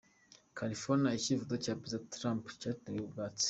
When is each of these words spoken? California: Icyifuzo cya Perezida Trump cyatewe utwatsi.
California: 0.59 1.15
Icyifuzo 1.19 1.53
cya 1.63 1.73
Perezida 1.79 2.05
Trump 2.15 2.43
cyatewe 2.59 2.99
utwatsi. 3.07 3.39